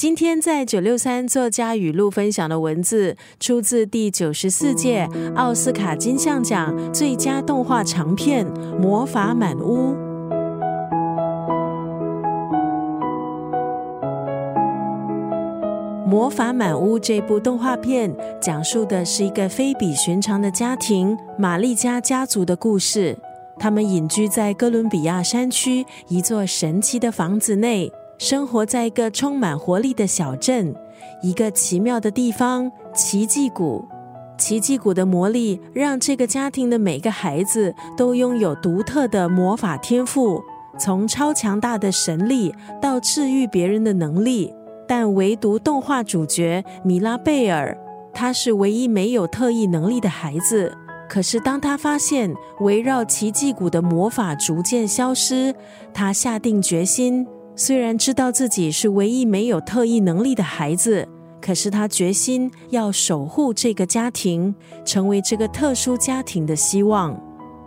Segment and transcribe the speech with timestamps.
[0.00, 8.46] 今天在九六三作家语录分享的文字，出自第九十四届奥斯卡金像奖最佳动画长片
[8.78, 9.92] 《魔法满屋》。
[16.06, 18.10] 《魔法满屋》这部动画片
[18.40, 23.14] 讲述的是一个非比寻常的家庭——玛丽家家族的故事。
[23.58, 27.92] 他们隐居在哥伦比亚山区一座神奇的房子内。
[28.20, 30.74] 生活在一个充满活力的小镇，
[31.22, 33.82] 一个奇妙的地方——奇迹谷。
[34.36, 40.38] 奇迹谷的魔力让这个家庭的每个孩子都拥有独特的魔法天赋，
[40.78, 44.52] 从超强大的神力到治愈别人的能力。
[44.86, 47.74] 但唯独动画主角米拉贝尔，
[48.12, 50.76] 他是唯一没有特异能力的孩子。
[51.08, 55.54] 可是，当他发现围绕奇迹谷的魔法逐渐消失，
[55.94, 57.26] 他下定决心。
[57.60, 61.06] 虽然知道自己是唯一没有特异能力的孩子，
[61.42, 67.14] 可是他决心要守护这个家庭，成为这个特殊家庭的希望。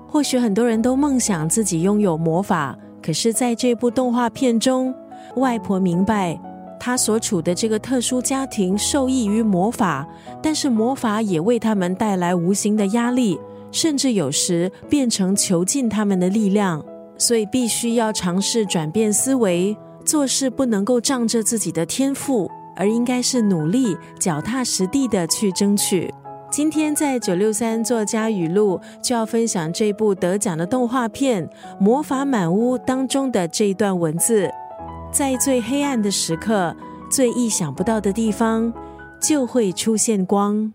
[0.07, 4.91] 或许很多人都梦想自己拥有魔法，可是在这部动画片中，
[5.35, 6.39] 外婆明白
[6.79, 10.07] 她所处的这个特殊家庭受益于魔法，
[10.41, 13.39] 但是魔法也为他们带来无形的压力，
[13.71, 16.83] 甚至有时变成囚禁他们的力量。
[17.23, 26.13] 所以必须要尝试转变思维，做事不能够仗着自己的天赋，而应该是努力、脚踏实地的去争取。
[26.51, 31.47] 今天在九六三作家语录就要分享这部得奖的动画片
[31.79, 34.51] 《魔法满屋》当中的这一段文字：
[35.09, 36.75] 在最黑暗的时刻，
[37.09, 38.73] 最意想不到的地方，
[39.21, 40.73] 就会出现光。